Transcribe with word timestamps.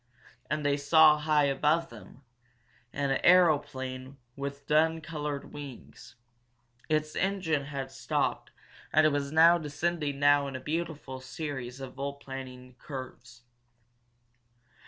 And 0.49 0.65
they 0.65 0.77
saw, 0.77 1.19
high 1.19 1.43
above 1.43 1.89
them, 1.91 2.23
an 2.91 3.19
aeroplane 3.23 4.17
with 4.35 4.65
dun 4.65 4.99
colored 4.99 5.53
wings. 5.53 6.15
Its 6.89 7.15
engine 7.15 7.65
had 7.65 7.91
stopped 7.91 8.49
and 8.91 9.05
it 9.05 9.09
was 9.11 9.29
descending 9.31 10.17
now 10.19 10.47
in 10.47 10.55
a 10.55 10.59
beautiful 10.59 11.19
series 11.19 11.79
of 11.79 11.93
volplaning 11.93 12.73
curves. 12.79 13.43